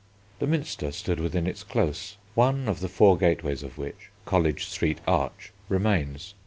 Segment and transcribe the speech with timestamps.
[0.39, 4.97] The Minster stood within its Close, one of the four gateways of which, College Street
[5.05, 6.33] Arch, remains.